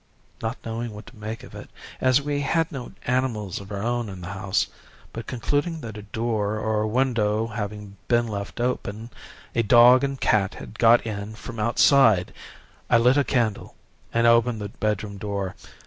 "Not 0.41 0.57
knowing 0.65 0.95
what 0.95 1.05
to 1.05 1.15
make 1.15 1.43
of 1.43 1.53
it, 1.53 1.69
as 1.99 2.23
we 2.23 2.41
had 2.41 2.71
no 2.71 2.93
animals 3.05 3.59
of 3.61 3.71
our 3.71 3.83
own 3.83 4.09
in 4.09 4.21
the 4.21 4.29
house, 4.29 4.65
but 5.13 5.27
concluding 5.27 5.81
that 5.81 5.95
a 5.95 6.01
door 6.01 6.57
or 6.57 6.87
window 6.87 7.45
having 7.45 7.97
been 8.07 8.27
left 8.27 8.59
open, 8.59 9.11
a 9.53 9.61
dog 9.61 10.03
and 10.03 10.19
cat 10.19 10.55
had 10.55 10.79
got 10.79 11.05
in 11.05 11.35
from 11.35 11.59
outside, 11.59 12.33
I 12.89 12.97
lit 12.97 13.15
a 13.15 13.23
candle, 13.23 13.75
and 14.11 14.25
opened 14.25 14.59
the 14.59 14.69
bedroom 14.69 15.19
door. 15.19 15.53